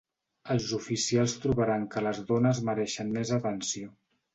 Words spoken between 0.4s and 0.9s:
Els